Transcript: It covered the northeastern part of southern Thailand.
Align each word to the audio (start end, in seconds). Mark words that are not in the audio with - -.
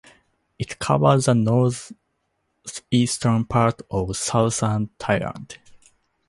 It 0.57 0.79
covered 0.79 1.21
the 1.25 1.35
northeastern 1.35 3.45
part 3.45 3.83
of 3.91 4.17
southern 4.17 4.87
Thailand. 4.97 5.57